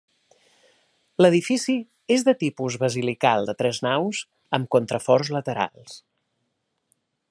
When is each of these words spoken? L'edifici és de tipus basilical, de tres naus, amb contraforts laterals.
L'edifici 1.23 1.75
és 2.15 2.25
de 2.29 2.35
tipus 2.45 2.79
basilical, 2.85 3.47
de 3.51 3.57
tres 3.63 3.83
naus, 3.89 4.25
amb 4.59 4.73
contraforts 4.77 5.35
laterals. 5.39 6.05